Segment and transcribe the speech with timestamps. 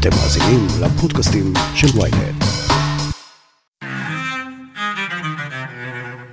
[0.00, 2.44] אתם מאזינים לפודקאסטים של ויינט.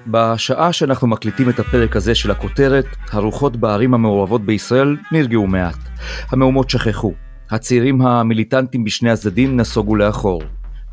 [0.07, 5.77] בשעה שאנחנו מקליטים את הפרק הזה של הכותרת, הרוחות בערים המעורבות בישראל נרגעו מעט.
[6.29, 7.13] המהומות שכחו.
[7.49, 10.41] הצעירים המיליטנטים בשני הצדדים נסוגו לאחור.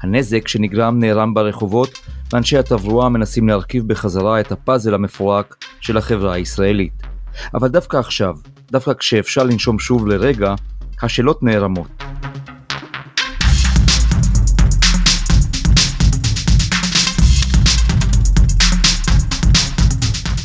[0.02, 1.98] הנזק שנגרם נערם ברחובות,
[2.32, 7.02] ואנשי התברואה מנסים להרכיב בחזרה את הפאזל המפורק של החברה הישראלית.
[7.54, 8.34] אבל דווקא עכשיו,
[8.70, 10.54] דווקא כשאפשר לנשום שוב לרגע,
[11.02, 12.13] השאלות נערמות.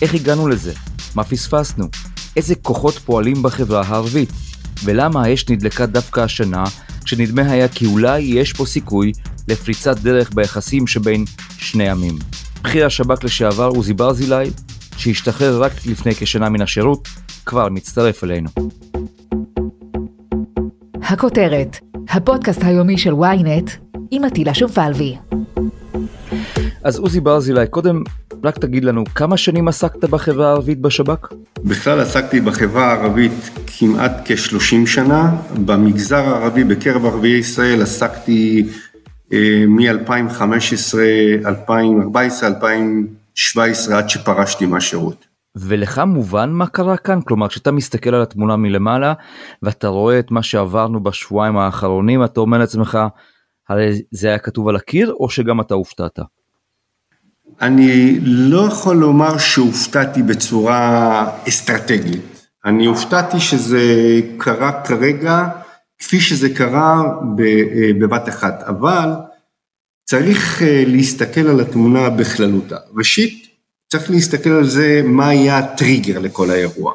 [0.02, 0.74] איך הגענו לזה?
[1.16, 1.88] מה פספסנו?
[2.36, 4.30] איזה כוחות פועלים בחברה הערבית?
[4.84, 6.64] ולמה האש נדלקה דווקא השנה,
[7.04, 9.12] כשנדמה היה כי אולי יש פה סיכוי
[9.48, 11.26] לפריצת דרך ביחסים שבין
[11.58, 12.18] שני עמים.
[12.64, 14.50] בכיר השב"כ לשעבר עוזי ברזילי,
[14.98, 17.08] שהשתחרר רק לפני כשנה מן השירות,
[17.46, 18.50] כבר מצטרף אלינו.
[21.02, 21.78] הכותרת,
[22.10, 23.72] הפודקאסט היומי של ynet
[24.12, 25.16] עם עטילה שומפלבי.
[26.84, 28.04] אז עוזי ברזילי, קודם
[28.44, 31.34] רק תגיד לנו, כמה שנים עסקת בחברה הערבית בשב"כ?
[31.64, 33.32] בכלל עסקתי בחברה הערבית
[33.68, 35.36] כמעט כ-30 שנה.
[35.66, 38.68] במגזר הערבי, בקרב ערביי ישראל, עסקתי
[39.34, 40.98] אה, מ-2015,
[41.46, 45.26] 2014, 2017, עד שפרשתי מהשירות.
[45.56, 47.22] ולך מובן מה קרה כאן?
[47.22, 49.14] כלומר, כשאתה מסתכל על התמונה מלמעלה,
[49.64, 52.98] ואתה רואה את מה שעברנו בשבועיים האחרונים, אתה אומר לעצמך,
[53.70, 56.20] הרי זה היה כתוב על הקיר, או שגם אתה הופתעת?
[57.62, 62.46] אני לא יכול לומר שהופתעתי בצורה אסטרטגית.
[62.66, 63.82] אני הופתעתי שזה
[64.38, 65.48] קרה כרגע
[66.00, 67.04] כפי שזה קרה
[67.40, 69.10] אה, בבת אחת, אבל
[70.06, 72.78] צריך אה, להסתכל על התמונה בכללותה.
[72.98, 73.48] ראשית,
[73.88, 76.94] צריך להסתכל על זה מה היה הטריגר לכל האירוע.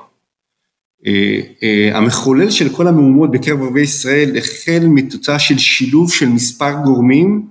[1.07, 7.47] אה, המחולל של כל המהומות בקרב ערבי ישראל החל מתוצאה של שילוב של מספר גורמים.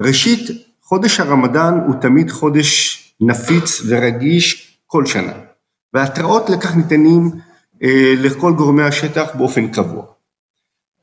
[0.00, 0.50] ראשית,
[0.92, 5.32] חודש הרמדאן הוא תמיד חודש נפיץ ורגיש כל שנה,
[5.94, 7.30] והתראות לכך ניתנים
[7.82, 10.04] אה, לכל גורמי השטח באופן קבוע.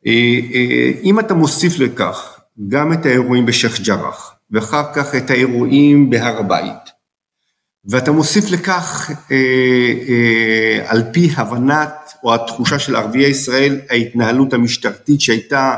[0.08, 0.12] אה,
[0.54, 6.38] אה, אם אתה מוסיף לכך גם את האירועים בשייח' ג'ראח, ואחר כך את האירועים בהר
[6.40, 6.90] הבית,
[7.86, 9.38] ואתה מוסיף לכך אה,
[10.10, 15.76] אה, על פי הבנת או התחושה של ערביי ישראל ההתנהלות המשטרתית שהייתה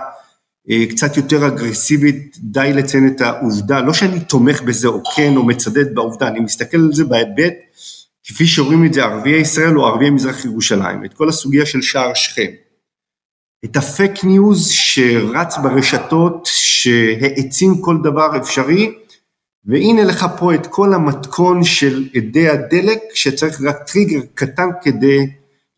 [0.89, 5.95] קצת יותר אגרסיבית, די לציין את העובדה, לא שאני תומך בזה או כן או מצדד
[5.95, 7.53] בעובדה, אני מסתכל על זה בהיבט
[8.23, 12.13] כפי שרואים את זה ערביי ישראל או ערביי מזרח ירושלים, את כל הסוגיה של שער
[12.13, 12.51] שכם,
[13.65, 18.93] את הפייק ניוז שרץ ברשתות, שהעצים כל דבר אפשרי,
[19.65, 25.27] והנה לך פה את כל המתכון של אדי הדלק, שצריך רק טריגר קטן כדי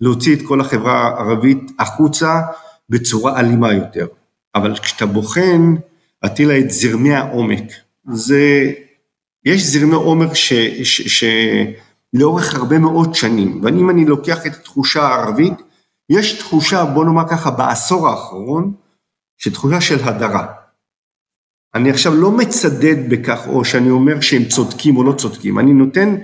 [0.01, 2.41] להוציא את כל החברה הערבית החוצה
[2.89, 4.07] בצורה אלימה יותר.
[4.55, 5.75] אבל כשאתה בוחן,
[6.21, 7.63] עטילה את זרמי העומק.
[8.11, 8.71] זה,
[9.45, 10.29] יש זרמי עומק
[12.13, 15.53] שלאורך הרבה מאוד שנים, ואם אני לוקח את התחושה הערבית,
[16.09, 18.73] יש תחושה, בוא נאמר ככה, בעשור האחרון,
[19.37, 20.47] שתחושה של הדרה.
[21.75, 26.15] אני עכשיו לא מצדד בכך, או שאני אומר שהם צודקים או לא צודקים, אני נותן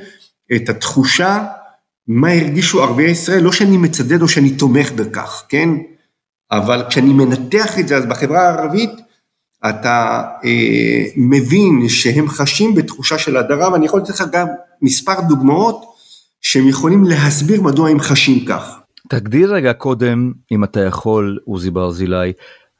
[0.56, 1.46] את התחושה,
[2.08, 5.70] מה הרגישו ערביי ישראל, לא שאני מצדד או שאני תומך בכך, כן?
[6.52, 8.92] אבל כשאני מנתח את זה, אז בחברה הערבית
[9.70, 14.48] אתה אה, מבין שהם חשים בתחושה של הדרה, ואני יכול לתת לך גם
[14.82, 15.86] מספר דוגמאות
[16.42, 18.80] שהם יכולים להסביר מדוע הם חשים כך.
[19.10, 22.34] תגדיר רגע קודם, אם אתה יכול, עוזי ברזילי,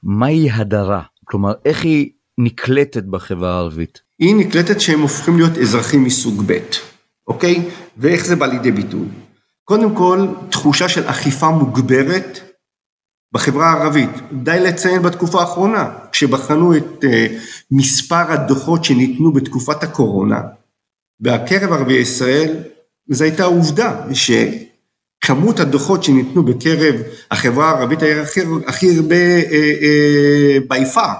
[0.04, 1.02] מהי הדרה?
[1.26, 4.02] כלומר, איך היא נקלטת בחברה הערבית?
[4.20, 6.58] היא נקלטת שהם הופכים להיות אזרחים מסוג ב',
[7.28, 7.70] אוקיי?
[7.98, 9.06] ואיך זה בא לידי ביטוי?
[9.64, 12.49] קודם כל, תחושה של אכיפה מוגברת
[13.34, 14.10] בחברה הערבית.
[14.32, 17.28] די לציין בתקופה האחרונה, כשבחנו את אה,
[17.72, 20.42] מספר הדוחות שניתנו בתקופת הקורונה,
[21.20, 22.58] בקרב ערביי ישראל,
[23.10, 26.96] זו הייתה עובדה שכמות הדוחות שניתנו בקרב
[27.32, 29.16] החברה הערבית היה הכי, הכי הרבה
[30.68, 31.14] בי אה, פאר.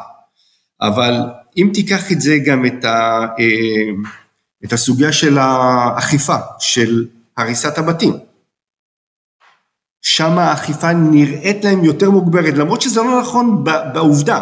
[0.82, 1.14] אבל
[1.58, 3.92] אם תיקח את זה גם את, ה, אה,
[4.66, 7.06] את הסוגיה של האכיפה, של
[7.38, 8.14] הריסת הבתים,
[10.20, 13.64] שם האכיפה נראית להם יותר מוגברת, למרות שזה לא נכון
[13.94, 14.42] בעובדה.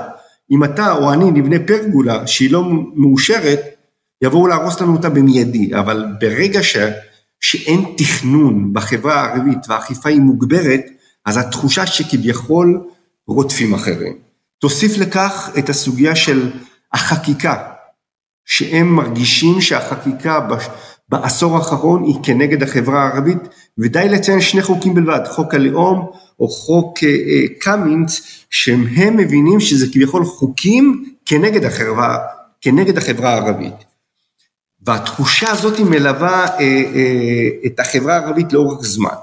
[0.51, 2.63] אם אתה או אני נבנה פרגולה שהיא לא
[2.95, 3.59] מאושרת,
[4.21, 6.77] יבואו להרוס לנו אותה במיידי, אבל ברגע ש,
[7.39, 10.81] שאין תכנון בחברה הערבית והאכיפה היא מוגברת,
[11.25, 12.81] אז התחושה שכביכול
[13.27, 14.13] רודפים אחרים.
[14.59, 16.51] תוסיף לכך את הסוגיה של
[16.93, 17.55] החקיקה,
[18.45, 20.47] שהם מרגישים שהחקיקה
[21.09, 23.37] בעשור האחרון היא כנגד החברה הערבית,
[23.77, 29.59] ודי לציין שני חוקים בלבד, חוק הלאום או חוק אה, אה, קמינץ, שהם הם מבינים
[29.59, 32.17] שזה כביכול חוקים כנגד החברה,
[32.61, 33.73] כנגד החברה הערבית.
[34.81, 39.15] והתחושה הזאת מלווה אה, אה, את החברה הערבית לאורך זמן.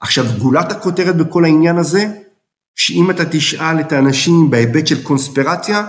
[0.00, 2.06] עכשיו, גולת הכותרת בכל העניין הזה,
[2.74, 5.86] שאם אתה תשאל את האנשים בהיבט של קונספירציה,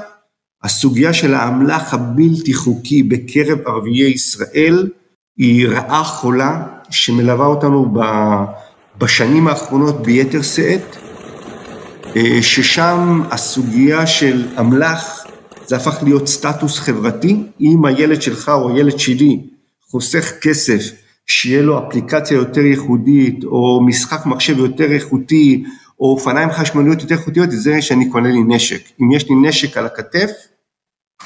[0.63, 4.89] הסוגיה של האמל"ח הבלתי חוקי בקרב ערביי ישראל
[5.37, 7.93] היא רעה חולה שמלווה אותנו
[8.97, 10.95] בשנים האחרונות ביתר שאת,
[12.15, 15.25] אה, ששם הסוגיה של אמל"ח
[15.65, 19.41] זה הפך להיות סטטוס חברתי, אם הילד שלך או הילד שלי
[19.91, 20.81] חוסך כסף
[21.25, 25.63] שיהיה לו אפליקציה יותר ייחודית או משחק מחשב יותר איכותי
[25.99, 28.81] או אופניים חשמליות יותר איכותיות זה שאני קונה לי נשק.
[29.01, 30.29] אם יש לי נשק על הכתף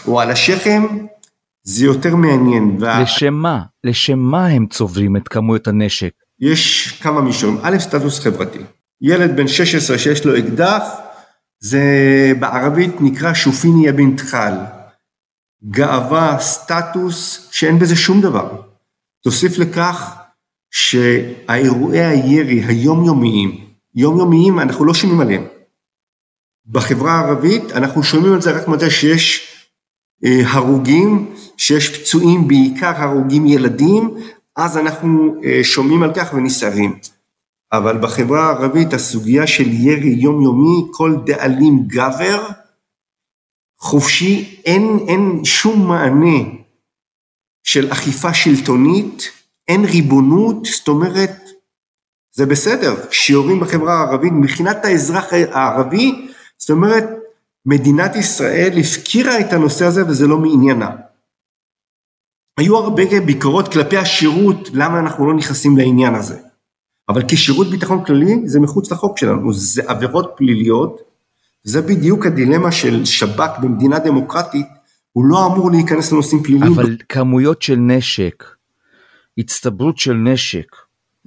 [0.08, 0.86] או על השכם
[1.68, 2.78] זה יותר מעניין.
[2.80, 3.02] וה...
[3.02, 3.62] לשם מה?
[3.84, 6.12] לשם מה הם צוברים את כמויות הנשק?
[6.40, 7.58] יש כמה מישורים.
[7.62, 8.60] א', סטטוס חברתי.
[9.02, 10.84] ילד בן 16 שיש לו אקדח,
[11.60, 11.82] זה
[12.40, 14.54] בערבית נקרא שופיניה בן תחל.
[15.70, 18.62] גאווה, סטטוס, שאין בזה שום דבר.
[19.24, 20.16] תוסיף לכך
[20.72, 23.66] שהאירועי הירי היומיומיים,
[23.96, 25.44] יומיומיים אנחנו לא שומעים עליהם.
[26.66, 29.57] בחברה הערבית אנחנו שומעים על זה רק מתי שיש
[30.24, 34.10] הרוגים, שיש פצועים, בעיקר הרוגים ילדים,
[34.56, 37.00] אז אנחנו אה, שומעים על כך ונסערים.
[37.72, 42.48] אבל בחברה הערבית הסוגיה של ירי יומיומי, כל דאלים גבר,
[43.80, 46.50] חופשי, אין, אין שום מענה
[47.64, 49.32] של אכיפה שלטונית,
[49.68, 51.32] אין ריבונות, זאת אומרת,
[52.32, 56.28] זה בסדר, שיורים בחברה הערבית, מבחינת האזרח הערבי,
[56.58, 57.04] זאת אומרת,
[57.68, 60.90] מדינת ישראל הפקירה את הנושא הזה וזה לא מעניינה.
[62.58, 66.40] היו הרבה ביקורות כלפי השירות, למה אנחנו לא נכנסים לעניין הזה.
[67.10, 71.02] אבל כשירות ביטחון כללי זה מחוץ לחוק שלנו, זה עבירות פליליות,
[71.64, 74.68] זה בדיוק הדילמה של שב"כ במדינה דמוקרטית,
[75.12, 76.74] הוא לא אמור להיכנס לנושאים פליליים.
[76.74, 78.44] אבל כמויות של נשק,
[79.38, 80.76] הצטברות של נשק,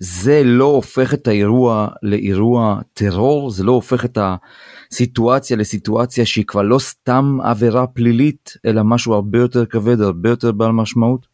[0.03, 6.63] זה לא הופך את האירוע לאירוע טרור, זה לא הופך את הסיטואציה לסיטואציה שהיא כבר
[6.63, 11.27] לא סתם עבירה פלילית, אלא משהו הרבה יותר כבד, הרבה יותר בעל משמעות?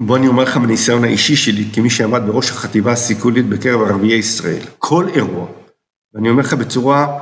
[0.00, 4.62] בוא אני אומר לך מניסיון האישי שלי, כמי שעמד בראש החטיבה הסיכולית בקרב ערביי ישראל,
[4.78, 5.46] כל אירוע,
[6.14, 7.18] ואני אומר לך בצורה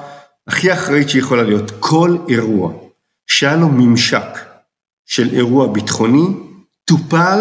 [0.47, 2.73] הכי אחראית שיכולה להיות, כל אירוע
[3.27, 4.39] שהיה לו ממשק
[5.07, 6.27] של אירוע ביטחוני,
[6.85, 7.41] טופל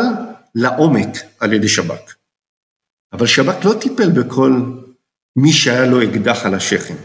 [0.56, 1.10] לעומק
[1.40, 2.15] על ידי שב"כ.
[3.14, 4.62] אבל שב"כ לא טיפל בכל
[5.36, 6.96] מי שהיה לו אקדח על השכם.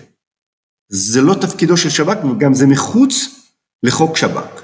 [0.88, 3.14] זה לא תפקידו של שב"כ וגם זה מחוץ
[3.82, 4.62] לחוק שב"כ.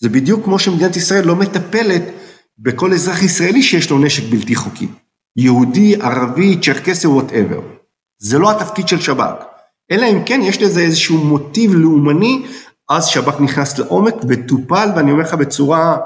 [0.00, 2.02] זה בדיוק כמו שמדינת ישראל לא מטפלת
[2.58, 4.88] בכל אזרח ישראלי שיש לו נשק בלתי חוקי.
[5.36, 7.60] יהודי, ערבי, צ'רקסי, whatever.
[8.18, 9.44] זה לא התפקיד של שב"כ.
[9.90, 12.46] אלא אם כן יש לזה איזשהו מוטיב לאומני,
[12.88, 15.98] אז שב"כ נכנס לעומק וטופל, ואני אומר לך בצורה,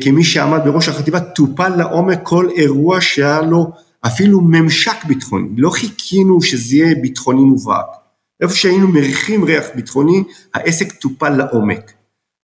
[0.00, 3.72] כמי שעמד בראש החטיבה, טופל לעומק כל אירוע שהיה לו
[4.06, 5.48] אפילו ממשק ביטחוני.
[5.56, 7.86] לא חיכינו שזה יהיה ביטחוני מובהק.
[8.40, 10.22] איפה שהיינו מריחים ריח ביטחוני,
[10.54, 11.92] העסק טופל לעומק.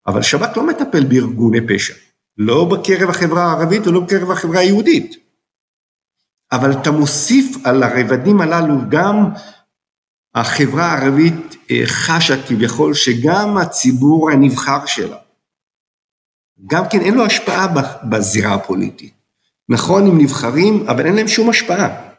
[0.06, 1.94] אבל שב"כ לא מטפל בארגוני פשע.
[2.38, 5.16] לא בקרב החברה הערבית ולא בקרב החברה היהודית.
[6.52, 9.28] אבל אתה מוסיף על הרבדים הללו גם
[10.34, 15.16] החברה הערבית אה, חשה כביכול שגם הציבור הנבחר שלה,
[16.66, 17.66] גם כן אין לו השפעה
[18.04, 19.12] בזירה הפוליטית.
[19.68, 22.10] נכון, הם נבחרים, אבל אין להם שום השפעה.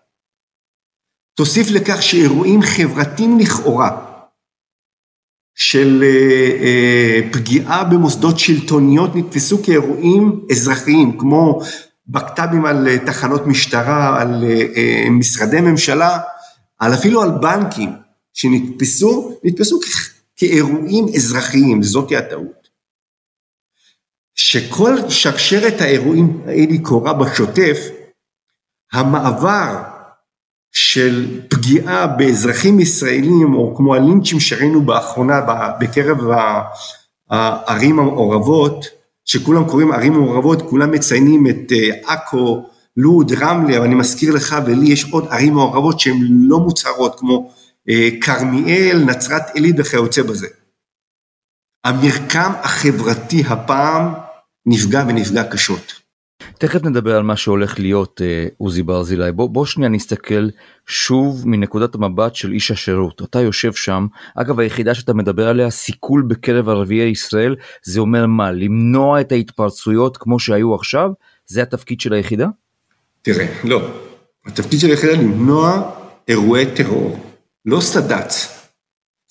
[1.34, 4.12] תוסיף לכך שאירועים חברתיים לכאורה,
[5.56, 11.62] של אה, אה, פגיעה במוסדות שלטוניות נתפסו כאירועים אזרחיים, כמו
[12.08, 14.44] בקת"בים על אה, תחנות משטרה, על
[15.12, 16.20] משרדי ממשלה,
[16.80, 17.90] על אפילו על בנקים
[18.34, 19.80] שנתפסו, נתפסו
[20.36, 22.61] כאירועים אזרחיים, זאתי הטעות.
[24.44, 27.78] שכל שרשרת האירועים האלה קורה בשוטף,
[28.94, 29.84] המעבר
[30.72, 35.42] של פגיעה באזרחים ישראלים, או כמו הלינצ'ים שראינו באחרונה
[35.80, 36.18] בקרב
[37.30, 38.86] הערים המעורבות,
[39.26, 42.66] שכולם קוראים ערים מעורבות, כולם מציינים את אה, עכו,
[42.98, 47.52] לוד, רמלה, אבל אני מזכיר לך ולי יש עוד ערים מעורבות שהן לא מוצהרות, כמו
[47.90, 50.48] אה, כרמיאל, נצרת עילית וכיוצא בזה.
[51.86, 54.14] המרקם החברתי הפעם
[54.66, 56.02] נפגע ונפגע קשות.
[56.58, 60.50] תכף נדבר על מה שהולך להיות אה, עוזי ברזילי בוא, בוא שנייה נסתכל
[60.88, 66.24] שוב מנקודת המבט של איש השירות אתה יושב שם אגב היחידה שאתה מדבר עליה סיכול
[66.28, 71.10] בקרב ערביי ישראל זה אומר מה למנוע את ההתפרצויות כמו שהיו עכשיו
[71.46, 72.48] זה התפקיד של היחידה?
[73.22, 73.82] תראה לא
[74.46, 75.92] התפקיד של היחידה למנוע
[76.28, 77.20] אירועי טרור,
[77.66, 78.62] לא סד"צ.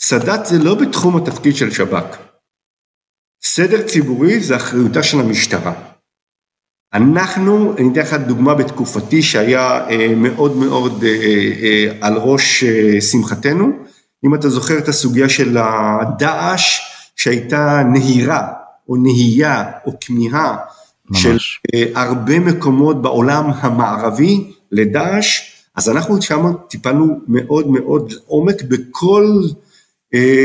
[0.01, 2.30] סד"צ זה לא בתחום התפקיד של שב"כ.
[3.43, 5.73] סדר ציבורי זה אחריותה של המשטרה.
[6.95, 11.11] אנחנו, אני אתן לך דוגמה בתקופתי שהיה אה, מאוד מאוד אה,
[11.63, 12.65] אה, על ראש
[13.11, 13.73] שמחתנו,
[14.25, 16.81] אם אתה זוכר את הסוגיה של הדאעש
[17.17, 18.49] שהייתה נהירה
[18.89, 20.57] או נהייה או כמיהה
[21.11, 21.23] ממש.
[21.23, 29.41] של הרבה מקומות בעולם המערבי לדאעש, אז אנחנו שם טיפלנו מאוד מאוד עומק בכל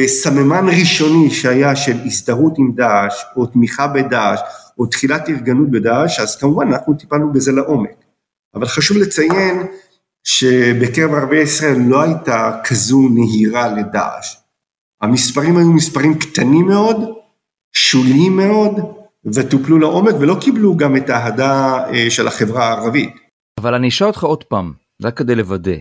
[0.08, 4.40] סממן ראשוני שהיה של הזדהות עם דאעש או תמיכה בדאעש
[4.78, 8.06] או תחילת ארגנות בדאעש, אז כמובן אנחנו טיפלנו בזה לעומק.
[8.56, 9.68] אבל חשוב לציין
[10.24, 14.36] שבקרב ערביי ישראל לא הייתה כזו נהירה לדאעש.
[15.02, 16.98] המספרים היו מספרים קטנים מאוד,
[17.74, 18.74] שוליים מאוד,
[19.26, 23.14] וטופלו לעומק ולא קיבלו גם את האהדה אה, של החברה הערבית.
[23.60, 25.76] אבל אני אשאל אותך עוד פעם, רק כדי לוודא,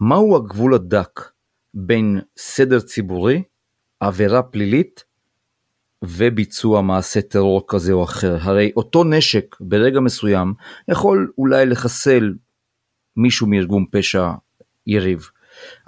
[0.00, 1.20] מהו הגבול הדק
[1.78, 3.42] בין סדר ציבורי,
[4.00, 5.04] עבירה פלילית,
[6.04, 8.36] וביצוע מעשה טרור כזה או אחר.
[8.40, 10.54] הרי אותו נשק ברגע מסוים
[10.88, 12.34] יכול אולי לחסל
[13.16, 14.30] מישהו מארגון פשע
[14.86, 15.28] יריב,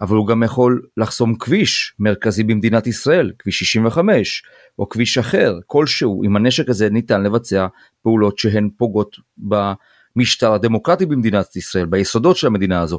[0.00, 4.42] אבל הוא גם יכול לחסום כביש מרכזי במדינת ישראל, כביש 65,
[4.78, 6.22] או כביש אחר, כלשהו.
[6.24, 7.66] עם הנשק הזה ניתן לבצע
[8.02, 12.98] פעולות שהן פוגעות במשטר הדמוקרטי במדינת ישראל, ביסודות של המדינה הזו.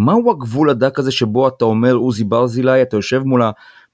[0.00, 3.42] מהו הגבול הדק הזה שבו אתה אומר, עוזי ברזילי, אתה יושב מול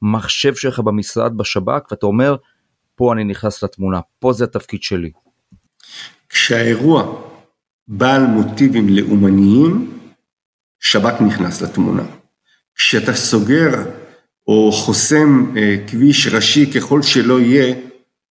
[0.02, 2.36] המחשב שלך במשרד בשב"כ ואתה אומר,
[2.94, 5.10] פה אני נכנס לתמונה, פה זה התפקיד שלי.
[6.28, 7.22] כשהאירוע
[7.88, 9.98] בעל מוטיבים לאומניים,
[10.80, 12.02] שב"כ נכנס לתמונה.
[12.75, 13.70] כשאתה סוגר
[14.46, 17.75] או חוסם אה, כביש ראשי ככל שלא יהיה,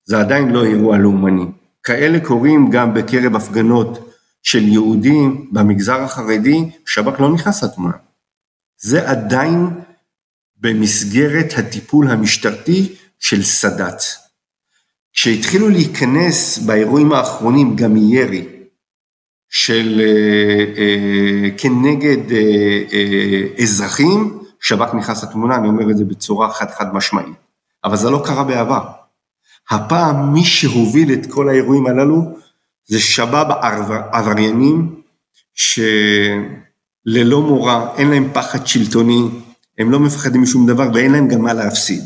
[0.05, 1.45] זה עדיין לא אירוע לאומני.
[1.83, 4.14] כאלה קורים גם בקרב הפגנות
[4.45, 7.97] של יהודים במגזר החרדי, שב"כ לא נכנס לתמונה.
[8.77, 9.69] זה עדיין
[10.57, 14.01] במסגרת הטיפול המשטרתי של סאדאת.
[15.13, 18.47] כשהתחילו להיכנס באירועים האחרונים גם ירי
[19.49, 26.71] של אה, אה, כנגד אה, אזרחים, שב"כ נכנס לתמונה, אני אומר את זה בצורה חד
[26.71, 27.35] חד משמעית,
[27.83, 28.87] אבל זה לא קרה בעבר.
[29.69, 32.44] הפעם מי שהוביל את כל האירועים הללו
[32.85, 33.51] זה שב"ב
[34.11, 35.01] עבריינים
[35.53, 39.21] שללא מורא, אין להם פחד שלטוני,
[39.77, 42.03] הם לא מפחדים משום דבר ואין להם גם מה להפסיד.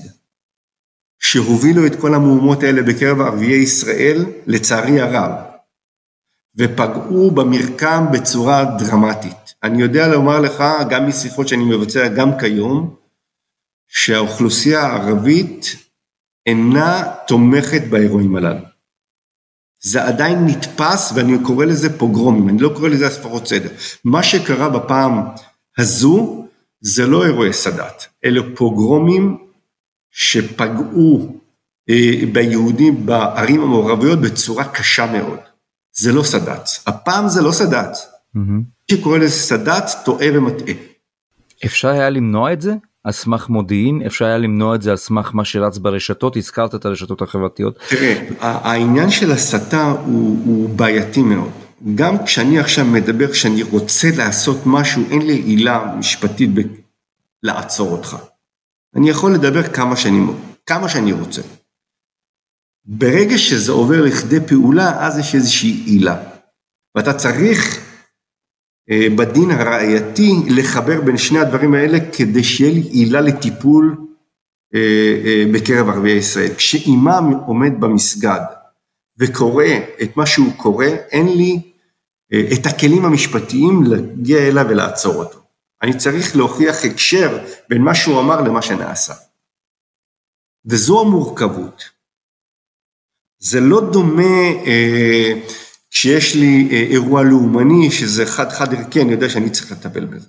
[1.20, 5.32] שהובילו את כל המהומות האלה בקרב ערביי ישראל, לצערי הרב,
[6.56, 9.54] ופגעו במרקם בצורה דרמטית.
[9.64, 12.96] אני יודע לומר לך, גם משיחות שאני מבצע גם כיום,
[13.88, 15.66] שהאוכלוסייה הערבית
[16.46, 18.69] אינה תומכת באירועים הללו.
[19.82, 23.70] זה עדיין נתפס ואני קורא לזה פוגרומים, אני לא קורא לזה הספרות סדר.
[24.04, 25.22] מה שקרה בפעם
[25.78, 26.46] הזו
[26.82, 29.38] זה לא אירועי סאדאת, אלה פוגרומים
[30.12, 31.40] שפגעו
[31.90, 35.40] אה, ביהודים בערים המעורבויות בצורה קשה מאוד.
[35.92, 36.70] זה לא סאדאת.
[36.88, 37.98] הפעם זה לא סאדאת.
[38.92, 40.74] מי שקורא לזה סאדאת טועה ומטעה.
[41.66, 42.74] אפשר היה למנוע את זה?
[43.10, 46.86] על סמך מודיעין אפשר היה למנוע את זה על סמך מה שרץ ברשתות הזכרת את
[46.86, 47.80] הרשתות החברתיות.
[47.90, 51.52] תראה העניין של הסתה הוא, הוא בעייתי מאוד
[51.96, 56.62] גם כשאני עכשיו מדבר שאני רוצה לעשות משהו אין לי עילה משפטית ב-
[57.44, 58.18] לעצור אותך.
[58.96, 60.20] אני יכול לדבר כמה שאני,
[60.66, 61.42] כמה שאני רוצה.
[62.86, 66.24] ברגע שזה עובר לכדי פעולה, אז יש איזושהי עילה.
[66.96, 67.89] ואתה צריך
[68.92, 73.98] בדין הראייתי לחבר בין שני הדברים האלה כדי שיהיה לי עילה לטיפול
[74.76, 74.80] אה,
[75.26, 76.54] אה, בקרב ערביי ישראל.
[76.54, 78.42] כשאימאם עומד במסגד
[79.18, 79.66] וקורא
[80.02, 81.62] את מה שהוא קורא, אין לי
[82.34, 85.40] את הכלים המשפטיים להגיע אליו ולעצור אותו.
[85.82, 89.14] אני צריך להוכיח הקשר בין מה שהוא אמר למה שנעשה.
[90.66, 91.84] וזו המורכבות.
[93.40, 95.34] זה לא דומה אה,
[95.92, 100.28] כשיש לי אה, אירוע לאומני שזה חד חד ערכי, אני יודע שאני צריך לטפל בזה.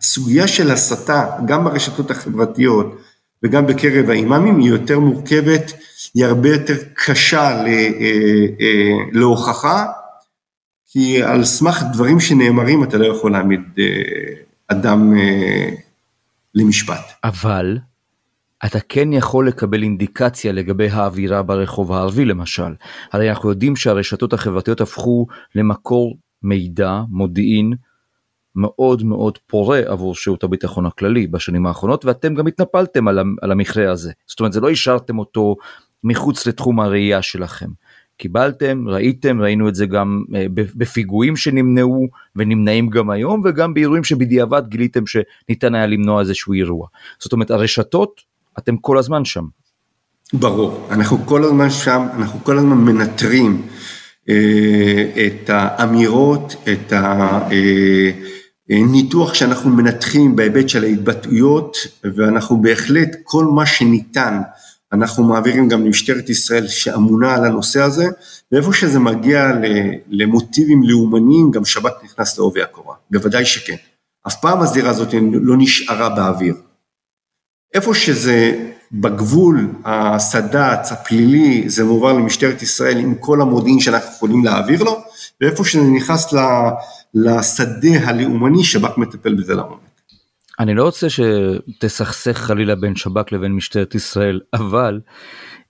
[0.00, 3.00] הסוגיה של הסתה, גם ברשתות החברתיות
[3.42, 5.72] וגם בקרב האימאמים, היא יותר מורכבת,
[6.14, 7.88] היא הרבה יותר קשה אה,
[8.60, 9.86] אה, להוכחה,
[10.92, 13.60] כי על סמך דברים שנאמרים אתה לא יכול להעמיד
[14.68, 15.14] אדם
[16.54, 17.00] למשפט.
[17.24, 17.78] אבל
[18.64, 22.74] אתה כן יכול לקבל אינדיקציה לגבי האווירה ברחוב הערבי למשל.
[23.12, 27.72] הרי אנחנו יודעים שהרשתות החברתיות הפכו למקור מידע, מודיעין,
[28.56, 33.08] מאוד מאוד פורה עבור שירות הביטחון הכללי בשנים האחרונות ואתם גם התנפלתם
[33.42, 34.12] על המכרה הזה.
[34.26, 35.56] זאת אומרת זה לא השארתם אותו
[36.04, 37.68] מחוץ לתחום הראייה שלכם.
[38.16, 44.62] קיבלתם, ראיתם, ראינו את זה גם אה, בפיגועים שנמנעו ונמנעים גם היום וגם באירועים שבדיעבד
[44.68, 46.86] גיליתם שניתן היה למנוע איזשהו אירוע.
[47.18, 48.20] זאת אומרת הרשתות,
[48.62, 49.44] אתם כל הזמן שם.
[50.32, 53.62] ברור, אנחנו כל הזמן שם, אנחנו כל הזמן מנטרים
[54.28, 56.92] אה, את האמירות, את
[58.70, 64.40] הניתוח אה, שאנחנו מנתחים בהיבט של ההתבטאויות ואנחנו בהחלט כל מה שניתן
[64.92, 68.06] אנחנו מעבירים גם למשטרת ישראל שאמונה על הנושא הזה,
[68.52, 69.52] ואיפה שזה מגיע
[70.08, 73.76] למוטיבים לאומניים, גם שב"כ נכנס לעובי הקורה, בוודאי שכן.
[74.26, 76.54] אף פעם הזירה הזאת לא נשארה באוויר.
[77.74, 84.82] איפה שזה בגבול הסד"צ, הפלילי, זה מועבר למשטרת ישראל עם כל המודיעין שאנחנו יכולים להעביר
[84.82, 85.00] לו,
[85.40, 86.34] ואיפה שזה נכנס
[87.14, 89.78] לשדה הלאומני, שב"כ מטפל בזה לעומק.
[90.58, 95.00] אני לא רוצה שתסכסך חלילה בין שב"כ לבין משטרת ישראל, אבל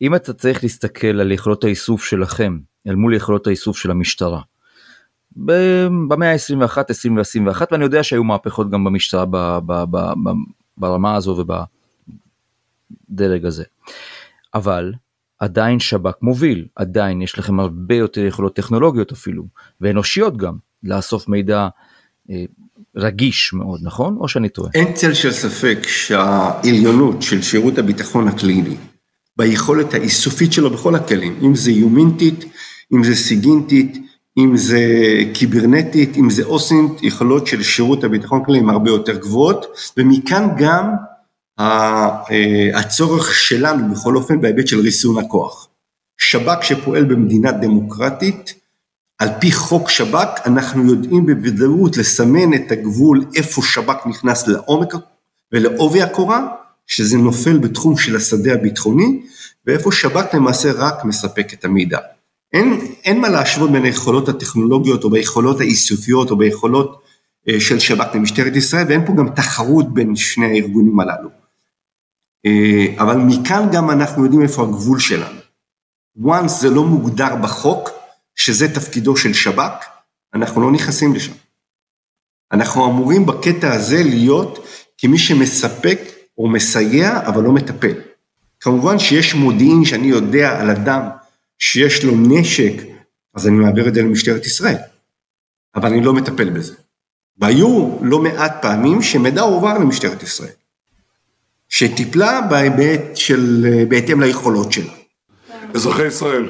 [0.02, 4.40] אם אתה צריך להסתכל על יכולות האיסוף שלכם אל מול יכולות האיסוף של המשטרה.
[6.08, 9.24] במאה ה-21, 20 ו-21, ואני יודע שהיו מהפכות גם במשטרה
[10.78, 11.36] ברמה הזו
[13.10, 13.64] ובדרג הזה.
[14.54, 14.92] אבל
[15.38, 19.44] עדיין שב"כ מוביל, עדיין יש לכם הרבה יותר יכולות טכנולוגיות אפילו,
[19.80, 21.68] ואנושיות גם, לאסוף מידע
[22.30, 22.44] אה,
[22.96, 24.16] רגיש מאוד, נכון?
[24.20, 24.70] או שאני טועה?
[24.74, 28.76] אין צל של ספק שהעליונות של שירות הביטחון הקליני
[29.36, 32.44] ביכולת האיסופית שלו בכל הכלים, אם זה יומינטית,
[32.94, 33.98] אם זה סיגינטית,
[34.38, 34.80] אם זה
[35.34, 40.94] קיברנטית, אם זה אוסינט, יכולות של שירות הביטחון הכללי הן הרבה יותר גבוהות, ומכאן גם
[42.74, 45.68] הצורך שלנו בכל אופן בהיבט של ריסון הכוח.
[46.18, 48.54] שב"כ שפועל במדינה דמוקרטית,
[49.18, 54.94] על פי חוק שב"כ אנחנו יודעים בוודאות לסמן את הגבול איפה שב"כ נכנס לעומק
[55.52, 56.48] ולעובי הקורה,
[56.86, 59.22] שזה נופל בתחום של השדה הביטחוני,
[59.66, 61.98] ואיפה שב"כ למעשה רק מספק את המידע.
[62.52, 67.02] אין, אין מה להשוות בין היכולות הטכנולוגיות או ביכולות האיסופיות או ביכולות
[67.48, 71.39] אה, של שב"כ למשטרת ישראל, ואין פה גם תחרות בין שני הארגונים הללו.
[72.46, 75.40] אה, אבל מכאן גם אנחנו יודעים איפה הגבול שלנו.
[76.18, 77.90] once זה לא מוגדר בחוק,
[78.34, 79.84] שזה תפקידו של שב"כ,
[80.34, 81.32] אנחנו לא נכנסים לשם.
[82.52, 84.66] אנחנו אמורים בקטע הזה להיות
[84.98, 86.00] כמי שמספק
[86.38, 87.94] או מסייע, אבל לא מטפל.
[88.60, 91.02] כמובן שיש מודיעין שאני יודע על אדם
[91.58, 92.72] שיש לו נשק,
[93.34, 94.76] אז אני מעביר את זה למשטרת ישראל,
[95.74, 96.74] אבל אני לא מטפל בזה.
[97.38, 100.52] והיו לא מעט פעמים שמידע הועבר למשטרת ישראל,
[101.70, 104.92] שטיפלה בהיבט של, בהתאם ליכולות שלה.
[105.74, 106.48] אזרחי ישראל,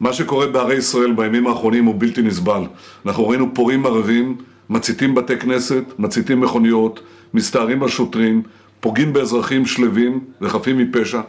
[0.00, 2.62] מה שקורה בערי ישראל בימים האחרונים הוא בלתי נסבל.
[3.06, 4.36] אנחנו ראינו פורעים ערבים,
[4.70, 7.00] מציתים בתי כנסת, מציתים מכוניות,
[7.34, 8.42] מסתערים על שוטרים,
[8.80, 11.20] פוגעים באזרחים שלווים וחפים מפשע.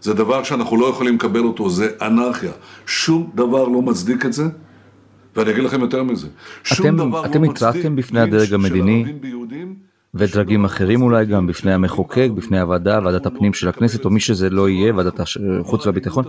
[0.00, 2.52] זה דבר שאנחנו לא יכולים לקבל אותו, זה אנרכיה.
[2.86, 4.44] שום דבר לא מצדיק את זה,
[5.36, 6.26] ואני אגיד לכם יותר מזה.
[6.72, 9.04] אתם, אתם לא התרעתם בפני הדרג המדיני
[10.14, 14.50] ודרגים אחרים אולי גם בפני המחוקק, בפני הוועדה, ועדת הפנים של הכנסת או מי שזה
[14.50, 16.24] לא יהיה, ועדת החוץ והביטחון,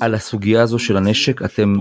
[0.00, 1.74] על הסוגיה הזו של הנשק אתם,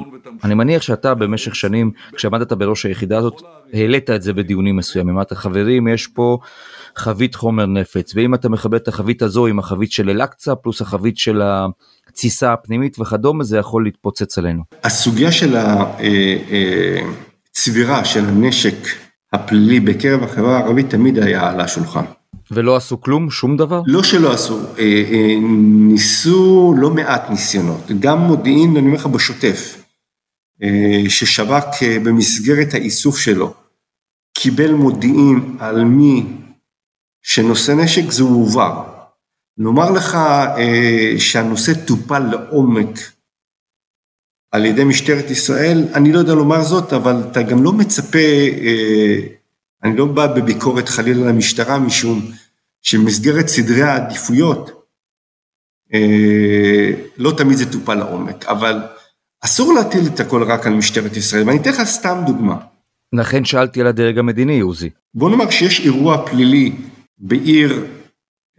[0.44, 3.42] אני מניח שאתה במשך שנים כשעמדת בראש היחידה הזאת
[3.74, 6.38] העלית את זה בדיונים מסוימים, אמרת חברים יש פה
[6.96, 11.18] חבית חומר נפץ ואם אתה מכבד את החבית הזו עם החבית של אל-אקצא פלוס החבית
[11.18, 11.42] של
[12.10, 14.64] התסיסה הפנימית וכדומה זה יכול להתפוצץ עלינו.
[14.84, 15.56] הסוגיה של
[17.52, 19.03] הצבירה אה, אה, של הנשק
[19.34, 22.06] הפלילי בקרב החברה הערבית תמיד היה על השולחן.
[22.52, 23.32] ולא עשו כלום?
[23.32, 23.82] שום דבר?
[23.86, 25.36] לא שלא עשו, אה, אה,
[25.88, 29.84] ניסו לא מעט ניסיונות, גם מודיעין, אני אומר לך בשוטף,
[30.64, 33.54] אה, ששב"כ במסגרת האיסוף שלו
[34.38, 36.26] קיבל מודיעין על מי
[37.24, 38.84] שנושא נשק זה הועבר.
[39.58, 40.18] לומר לך
[41.18, 43.00] שהנושא טופל לעומק
[44.54, 48.20] על ידי משטרת ישראל, אני לא יודע לומר זאת, אבל אתה גם לא מצפה,
[48.64, 49.20] אה,
[49.84, 52.22] אני לא בא בביקורת חלילה למשטרה, משום
[52.82, 54.86] שבמסגרת סדרי העדיפויות,
[55.94, 58.80] אה, לא תמיד זה טופל לעומק, אבל
[59.42, 62.56] אסור להטיל את הכל רק על משטרת ישראל, ואני אתן לך סתם דוגמה.
[63.14, 64.90] לכן שאלתי על הדרג המדיני, עוזי.
[65.14, 66.72] בוא נאמר שיש אירוע פלילי
[67.18, 67.86] בעיר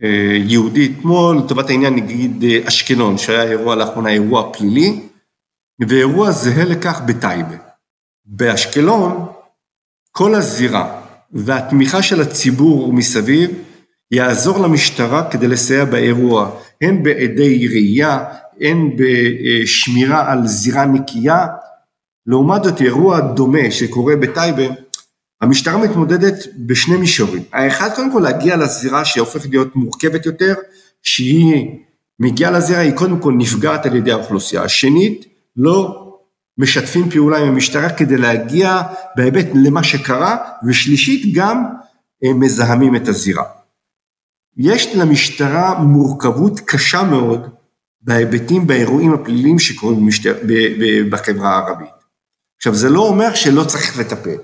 [0.02, 5.00] אה, יהודית, כמו לטובת העניין נגיד אשקלון, שהיה אירוע לאחרונה אירוע פלילי,
[5.80, 7.56] ואירוע זהה לכך בטייבה.
[8.24, 9.26] באשקלון,
[10.12, 11.00] כל הזירה
[11.32, 13.50] והתמיכה של הציבור מסביב
[14.10, 16.50] יעזור למשטרה כדי לסייע באירוע,
[16.82, 18.24] הן בעדי ראייה,
[18.60, 21.46] הן בשמירה על זירה נקייה.
[22.26, 24.74] לעומת זאת אירוע דומה שקורה בטייבה,
[25.40, 27.42] המשטרה מתמודדת בשני מישורים.
[27.52, 30.54] האחד קודם כל להגיע לזירה שהופכת להיות מורכבת יותר,
[31.02, 31.66] שהיא
[32.20, 34.62] מגיעה לזירה, היא קודם כל נפגעת על ידי האוכלוסייה.
[34.62, 36.00] השנית, לא
[36.58, 38.82] משתפים פעולה עם המשטרה כדי להגיע
[39.16, 40.36] בהיבט למה שקרה,
[40.68, 41.64] ושלישית גם
[42.24, 43.44] מזהמים את הזירה.
[44.56, 47.54] יש למשטרה מורכבות קשה מאוד
[48.00, 50.34] בהיבטים, באירועים הפליליים שקורים במשטר,
[51.10, 51.88] בחברה הערבית.
[52.56, 54.36] עכשיו, זה לא אומר שלא צריך לטפל.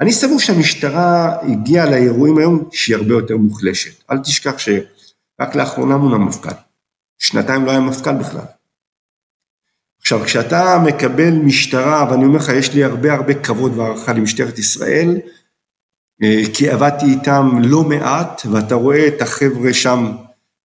[0.00, 4.10] אני סבור שהמשטרה הגיעה לאירועים היום שהיא הרבה יותר מוחלשת.
[4.10, 6.50] אל תשכח שרק לאחרונה מונה מפכ"ל.
[7.18, 8.55] שנתיים לא היה מפכ"ל בכלל.
[10.06, 15.16] עכשיו, כשאתה מקבל משטרה, ואני אומר לך, יש לי הרבה הרבה כבוד והערכה למשטרת ישראל,
[16.22, 20.16] אה, כי עבדתי איתם לא מעט, ואתה רואה את החבר'ה שם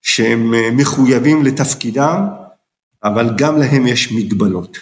[0.02, 2.28] שהם אה, מחויבים לתפקידם,
[3.04, 4.78] אבל גם להם יש מגבלות.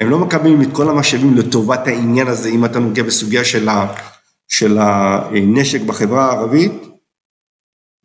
[0.00, 3.94] הם לא מקבלים את כל המשאבים לטובת העניין הזה, אם אתה נוגע בסוגיה של, ה,
[4.48, 6.87] של הנשק בחברה הערבית.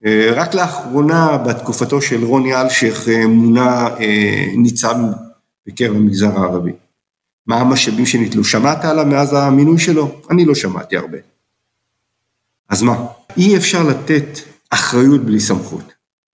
[0.06, 3.88] אה, רק לאחרונה, בתקופתו של רוני אלשיך, מונה
[4.58, 4.96] ניצב
[5.68, 6.72] בקרב המגזר הערבי.
[7.48, 8.44] מה המשאבים שניתנו.
[8.44, 10.22] שמעת עליו מאז המינוי שלו?
[10.32, 11.18] אני לא שמעתי הרבה.
[12.70, 13.06] אז מה?
[13.38, 14.40] אי אפשר לתת
[14.70, 15.94] אחריות בלי סמכות.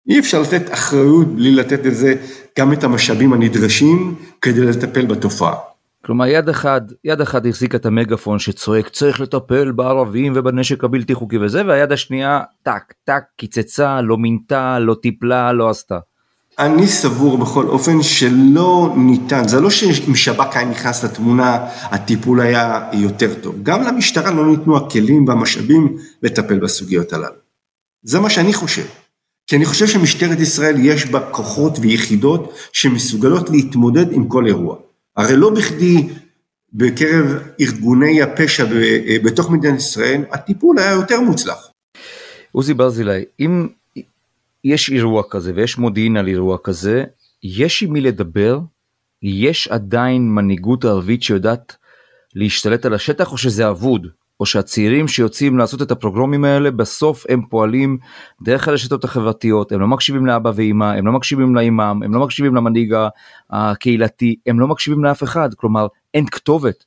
[0.09, 2.15] אי אפשר לתת אחריות בלי לתת לזה
[2.59, 5.55] גם את המשאבים הנדרשים כדי לטפל בתופעה.
[6.07, 11.37] כלומר יד אחד, יד אחד החזיקה את המגפון שצועק צריך לטפל בערבים ובנשק הבלתי חוקי
[11.37, 15.99] וזה והיד השנייה טק טק קיצצה לא מינתה לא טיפלה לא עשתה.
[16.59, 22.89] אני סבור בכל אופן שלא ניתן, זה לא שאם שב"כ היה נכנס לתמונה הטיפול היה
[22.93, 27.35] יותר טוב, גם למשטרה לא ניתנו הכלים והמשאבים לטפל בסוגיות הללו.
[28.03, 28.85] זה מה שאני חושב.
[29.47, 34.86] כי אני חושב שמשטרת ישראל יש בה כוחות ויחידות שמסוגלות להתמודד עם כל אירוע.
[35.17, 36.09] הרי לא בכדי
[36.73, 37.25] בקרב
[37.61, 38.65] ארגוני הפשע
[39.23, 41.71] בתוך מדינת ישראל, הטיפול היה יותר מוצלח.
[42.51, 43.67] עוזי ברזילי, אם
[44.63, 47.03] יש אירוע כזה ויש מודיעין על אירוע כזה,
[47.43, 48.59] יש עם מי לדבר?
[49.23, 51.75] יש עדיין מנהיגות ערבית שיודעת
[52.35, 54.07] להשתלט על השטח או שזה אבוד?
[54.39, 57.97] או שהצעירים שיוצאים לעשות את הפרוגרומים האלה בסוף הם פועלים
[58.41, 62.55] דרך הרשתות החברתיות, הם לא מקשיבים לאבא ואמא, הם לא מקשיבים לאימם, הם לא מקשיבים
[62.55, 62.95] למנהיג
[63.49, 66.83] הקהילתי, הם לא מקשיבים לאף אחד, כלומר אין כתובת.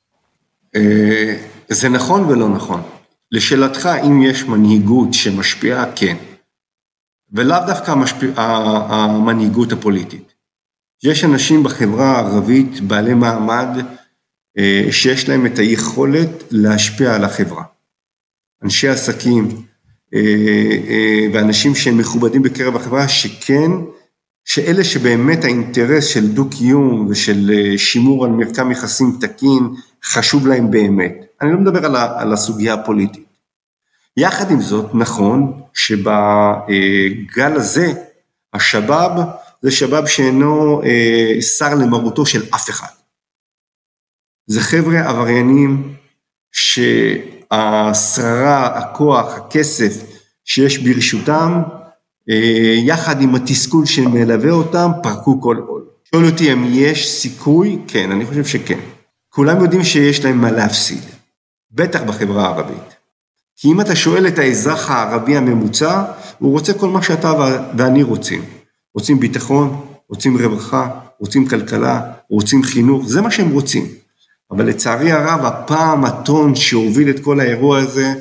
[0.77, 1.37] אה,
[1.69, 2.83] זה נכון ולא נכון.
[3.33, 6.17] לשאלתך, אם יש מנהיגות שמשפיעה, כן.
[7.33, 8.17] ולאו דווקא המשפ...
[8.37, 10.35] המנהיגות הפוליטית.
[11.05, 13.69] יש אנשים בחברה הערבית, בעלי מעמד,
[14.91, 17.63] שיש להם את היכולת להשפיע על החברה.
[18.65, 19.49] אנשי עסקים
[20.15, 20.21] אה,
[20.89, 23.71] אה, ואנשים שהם מכובדים בקרב החברה, שכן,
[24.45, 29.69] שאלה שבאמת האינטרס של דו-קיום ושל שימור על מרקם יחסים תקין,
[30.05, 31.25] חשוב להם באמת.
[31.41, 31.87] אני לא מדבר
[32.19, 33.25] על הסוגיה הפוליטית.
[34.17, 37.93] יחד עם זאת, נכון שבגל הזה,
[38.55, 39.13] השבאב
[39.63, 43.00] זה שבאב שאינו אה, שר למרותו של אף אחד.
[44.47, 45.95] זה חבר'ה עבריינים
[47.53, 47.87] שהשררה,
[48.67, 50.03] הכוח, הכסף
[50.45, 51.63] שיש ברשותם,
[52.31, 55.85] אה, יחד עם התסכול שמלווה אותם, פרקו כל עול.
[56.15, 57.79] שואל אותי אם יש סיכוי?
[57.89, 58.79] כן, אני חושב שכן.
[59.29, 61.03] כולם יודעים שיש להם מה להפסיד,
[61.73, 62.95] בטח בחברה הערבית.
[63.57, 66.05] כי אם אתה שואל את האזרח הערבי הממוצע,
[66.39, 67.33] הוא רוצה כל מה שאתה
[67.79, 68.45] ואני רוצים.
[68.95, 73.87] רוצים ביטחון, רוצים רווחה, רוצים כלכלה, רוצים חינוך, זה מה שהם רוצים.
[74.51, 78.15] אבל לצערי הרב, הפעם הטון שהוביל את כל האירוע הזה,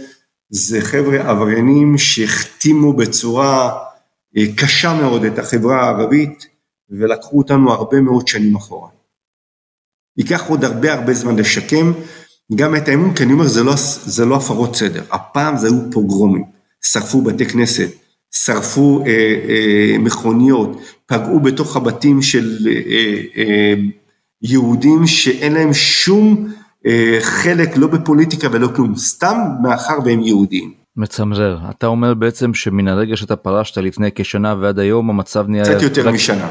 [0.50, 3.78] זה חבר'ה עבריינים שהחתימו בצורה
[4.38, 6.48] אה, קשה מאוד את החברה הערבית,
[6.90, 8.90] ולקחו אותנו הרבה מאוד שנים אחורה.
[10.18, 11.92] ייקח עוד הרבה הרבה זמן לשקם,
[12.56, 13.74] גם את האמון, כי אני אומר, זה לא,
[14.06, 15.04] זה לא הפרות סדר.
[15.12, 16.44] הפעם זה היו פוגרומים.
[16.82, 17.90] שרפו בתי כנסת,
[18.32, 19.12] שרפו אה,
[19.50, 23.74] אה, מכוניות, פגעו בתוך הבתים של אה, אה,
[24.42, 26.48] יהודים שאין להם שום
[26.86, 30.74] אה, חלק, לא בפוליטיקה ולא כלום, סתם מאחר והם יהודים.
[30.96, 31.58] מצמרר.
[31.70, 35.64] אתה אומר בעצם שמן הרגע שאתה פרשת לפני כשנה ועד היום המצב נהיה...
[35.64, 36.14] קצת יותר רק...
[36.14, 36.50] משנה.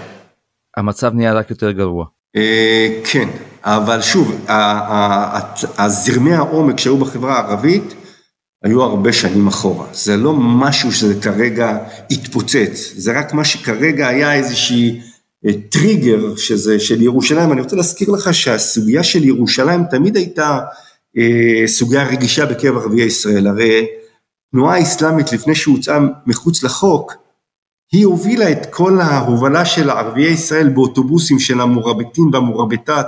[0.76, 2.04] המצב נהיה רק יותר גרוע.
[2.36, 3.28] אה, כן,
[3.64, 4.46] אבל שוב,
[5.78, 7.94] הזרמי העומק שהיו בחברה הערבית
[8.64, 9.86] היו הרבה שנים אחורה.
[9.92, 11.78] זה לא משהו שזה כרגע
[12.10, 15.00] התפוצץ, זה רק מה שכרגע היה איזושהי
[15.68, 17.52] טריגר שזה של ירושלים.
[17.52, 20.58] אני רוצה להזכיר לך שהסוגיה של ירושלים תמיד הייתה
[21.18, 23.46] אה, סוגיה רגישה בקרב ערביי ישראל.
[23.46, 23.86] הרי
[24.52, 27.14] תנועה האסלאמית לפני שהוצאה מחוץ לחוק,
[27.92, 33.06] היא הובילה את כל ההובלה של ערביי ישראל באוטובוסים של המורביטים והמורביטת,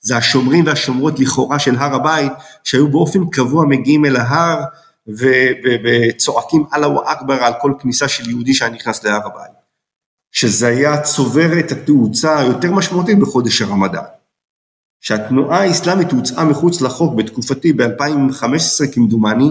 [0.00, 2.32] זה השומרים והשומרות לכאורה של הר הבית,
[2.64, 4.64] שהיו באופן קבוע מגיעים אל ההר
[5.84, 9.59] וצועקים אללהו אכבר על כל כניסה של יהודי שהיה נכנס להר הבית.
[10.32, 14.02] שזה היה צובר את התאוצה היותר משמעותית בחודש הרמדאן.
[15.00, 19.50] כשהתנועה האסלאמית הוצאה מחוץ לחוק בתקופתי ב-2015 כמדומני,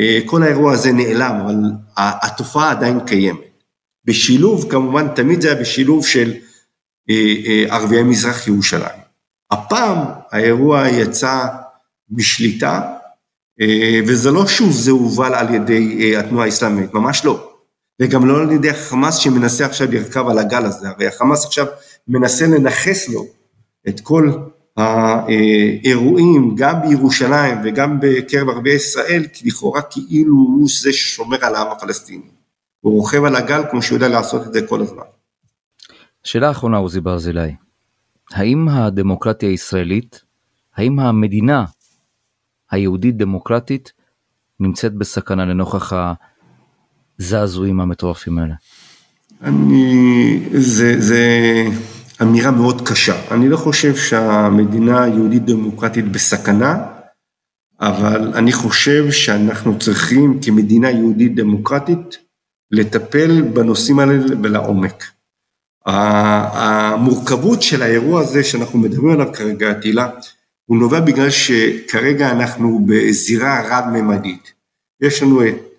[0.00, 1.54] אה, כל האירוע הזה נעלם, אבל
[1.96, 3.64] התופעה עדיין קיימת.
[4.04, 6.32] בשילוב, כמובן תמיד זה היה בשילוב של
[7.10, 9.00] אה, אה, ערביי מזרח ירושלים.
[9.50, 9.98] הפעם
[10.32, 11.46] האירוע יצא
[12.10, 12.82] משליטה,
[14.06, 17.49] וזה לא שוב זה הובל על ידי התנועה האסלאמית, ממש לא.
[18.00, 21.66] וגם לא על ידי החמאס שמנסה עכשיו לרכב על הגל הזה, הרי החמאס עכשיו
[22.08, 23.26] מנסה לנכס לו
[23.88, 24.30] את כל
[24.76, 31.66] האירועים, גם בירושלים וגם בקרב ערביי ישראל, כי לכאורה כאילו הוא זה ששומר על העם
[31.66, 32.30] הפלסטיני.
[32.80, 35.02] הוא רוכב על הגל כמו שהוא יודע לעשות את זה כל הזמן.
[36.24, 37.54] שאלה אחרונה עוזי ברזילי,
[38.30, 40.20] האם הדמוקרטיה הישראלית,
[40.76, 41.64] האם המדינה
[42.70, 43.92] היהודית דמוקרטית
[44.60, 45.92] נמצאת בסכנה לנוכח
[47.20, 48.54] הזעזועים המטורפים האלה?
[49.42, 51.24] אני, זה, זה
[52.22, 53.20] אמירה מאוד קשה.
[53.30, 56.86] אני לא חושב שהמדינה היהודית דמוקרטית בסכנה,
[57.80, 62.18] אבל אני חושב שאנחנו צריכים כמדינה יהודית דמוקרטית
[62.70, 65.04] לטפל בנושאים האלה ולעומק.
[65.86, 70.08] המורכבות של האירוע הזה שאנחנו מדברים עליו כרגע, תהילה,
[70.66, 74.52] הוא נובע בגלל שכרגע אנחנו בזירה רב-ממדית.
[75.00, 75.69] יש לנו את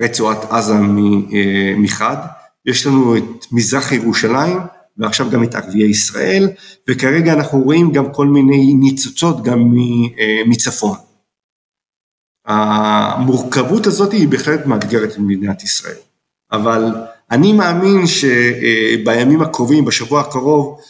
[0.00, 2.16] רצועת עזה אה, מחד,
[2.66, 4.58] יש לנו את מזרח ירושלים
[4.96, 6.48] ועכשיו גם את ערביי ישראל,
[6.90, 9.74] וכרגע אנחנו רואים גם כל מיני ניצוצות גם
[10.18, 10.96] אה, מצפון.
[12.46, 15.16] המורכבות הזאת היא בהחלט מאתגרת
[15.50, 15.96] את ישראל,
[16.52, 16.94] אבל
[17.30, 20.80] אני מאמין שבימים הקרובים, בשבוע הקרוב,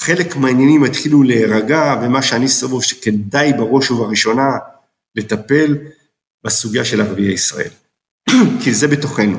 [0.00, 4.50] חלק מהעניינים יתחילו להירגע, ומה שאני סבור שכדאי בראש ובראשונה
[5.14, 5.76] לטפל
[6.44, 7.70] בסוגיה של ערביי ישראל.
[8.62, 9.38] כי זה בתוכנו,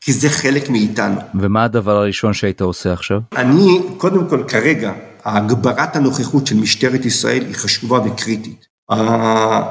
[0.00, 1.20] כי זה חלק מאיתנו.
[1.40, 3.20] ומה הדבר הראשון שהיית עושה עכשיו?
[3.36, 4.92] אני, קודם כל, כרגע,
[5.24, 8.66] הגברת הנוכחות של משטרת ישראל היא חשובה וקריטית.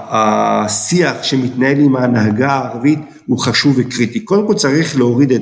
[0.09, 4.19] השיח שמתנהל עם ההנהגה הערבית הוא חשוב וקריטי.
[4.19, 5.41] קודם כל צריך להוריד את,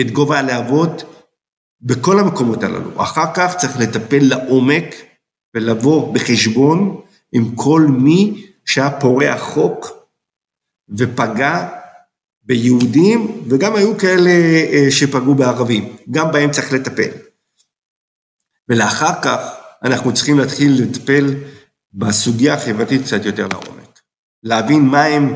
[0.00, 1.04] את גובה הלהבות
[1.80, 3.02] בכל המקומות הללו.
[3.02, 4.94] אחר כך צריך לטפל לעומק
[5.54, 7.00] ולבוא בחשבון
[7.32, 9.95] עם כל מי שהיה פורע חוק
[10.98, 11.68] ופגע
[12.42, 17.10] ביהודים, וגם היו כאלה אה, שפגעו בערבים, גם בהם צריך לטפל.
[18.68, 19.40] ולאחר כך
[19.84, 21.34] אנחנו צריכים להתחיל לטפל
[21.92, 24.00] בסוגיה החברתית קצת יותר לעומק.
[24.42, 25.34] להבין מהם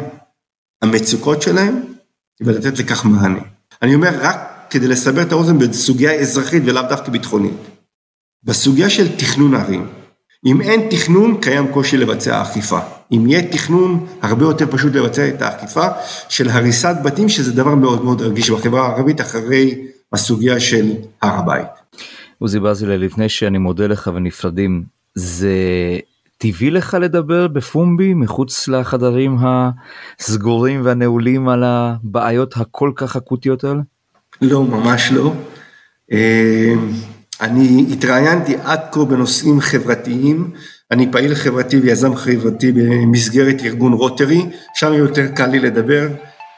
[0.82, 1.94] המצוקות שלהם
[2.40, 3.40] ולתת לכך מענה.
[3.82, 7.56] אני אומר רק כדי לסבר את האוזן בסוגיה אזרחית ולאו דווקא ביטחונית.
[8.42, 9.88] בסוגיה של תכנון ערים,
[10.46, 12.80] אם אין תכנון, קיים קושי לבצע אכיפה.
[13.12, 15.86] אם יהיה תכנון, הרבה יותר פשוט לבצע את האכיפה
[16.28, 20.92] של הריסת בתים, שזה דבר מאוד מאוד רגיש בחברה הערבית אחרי הסוגיה של
[21.22, 21.66] הר הבית.
[22.38, 25.54] עוזי ברזילי, לפני שאני מודה לך ונפרדים, זה
[26.38, 33.80] טבעי לך לדבר בפומבי מחוץ לחדרים הסגורים והנעולים על הבעיות הכל כך אקוטיות האלה?
[34.42, 35.34] לא, ממש לא.
[36.12, 36.74] אה,
[37.40, 40.50] אני התראיינתי עד כה בנושאים חברתיים,
[40.92, 46.08] אני פעיל חברתי ויזם חברתי במסגרת ארגון רוטרי, שם יותר קל לי לדבר,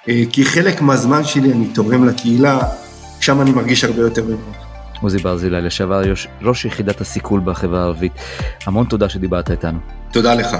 [0.08, 2.58] אה, כי חלק מהזמן שלי אני תורם לקהילה,
[3.20, 4.56] שם אני מרגיש הרבה יותר בנוח.
[5.02, 6.02] עוזי ברזילי, לשעבר
[6.42, 8.12] ראש יחידת הסיכול בחברה הערבית,
[8.66, 9.78] המון תודה שדיברת איתנו.
[10.12, 10.56] תודה לך.